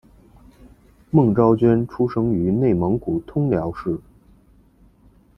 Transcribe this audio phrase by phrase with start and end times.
[1.11, 3.99] 孟昭娟出生于内蒙古通辽市。